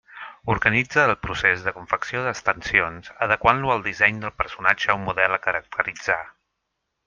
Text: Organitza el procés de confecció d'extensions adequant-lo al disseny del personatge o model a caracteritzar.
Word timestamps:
Organitza 0.51 1.01
el 1.09 1.17
procés 1.25 1.65
de 1.65 1.73
confecció 1.75 2.23
d'extensions 2.29 3.13
adequant-lo 3.27 3.75
al 3.75 3.87
disseny 3.91 4.21
del 4.25 4.35
personatge 4.43 4.97
o 4.99 4.99
model 5.07 5.37
a 5.39 5.41
caracteritzar. 5.49 6.21